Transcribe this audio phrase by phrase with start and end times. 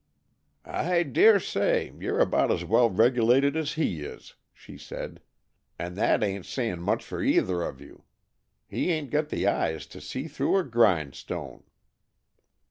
[0.65, 5.21] "I dare say you 're about as well regulated as he is," she said,
[5.77, 8.03] "and that ain't saying much for either of you.
[8.67, 11.65] He ain't got the eyes to see through a grindstone!"